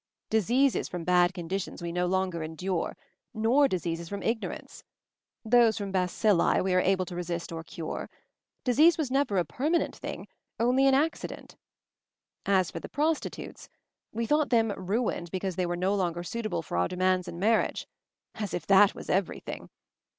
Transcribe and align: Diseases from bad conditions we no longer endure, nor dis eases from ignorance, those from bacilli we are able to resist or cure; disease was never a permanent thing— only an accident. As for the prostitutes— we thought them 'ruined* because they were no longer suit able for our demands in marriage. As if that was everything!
Diseases 0.31 0.87
from 0.87 1.03
bad 1.03 1.31
conditions 1.31 1.79
we 1.79 1.91
no 1.91 2.07
longer 2.07 2.41
endure, 2.41 2.97
nor 3.35 3.67
dis 3.67 3.85
eases 3.85 4.09
from 4.09 4.23
ignorance, 4.23 4.83
those 5.45 5.77
from 5.77 5.91
bacilli 5.91 6.59
we 6.63 6.73
are 6.73 6.79
able 6.81 7.05
to 7.05 7.15
resist 7.15 7.51
or 7.51 7.63
cure; 7.63 8.09
disease 8.63 8.97
was 8.97 9.11
never 9.11 9.37
a 9.37 9.45
permanent 9.45 9.95
thing— 9.95 10.27
only 10.59 10.87
an 10.87 10.95
accident. 10.95 11.55
As 12.47 12.71
for 12.71 12.79
the 12.79 12.89
prostitutes— 12.89 13.69
we 14.11 14.25
thought 14.25 14.49
them 14.49 14.71
'ruined* 14.71 15.29
because 15.29 15.55
they 15.55 15.67
were 15.67 15.75
no 15.77 15.93
longer 15.93 16.23
suit 16.23 16.47
able 16.47 16.63
for 16.63 16.77
our 16.77 16.87
demands 16.87 17.27
in 17.27 17.37
marriage. 17.37 17.85
As 18.33 18.55
if 18.55 18.65
that 18.65 18.95
was 18.95 19.07
everything! 19.07 19.69